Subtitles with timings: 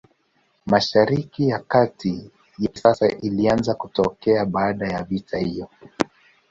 [0.65, 5.69] Mashariki ya Kati ya kisasa ilianza kutokea baada ya vita hiyo.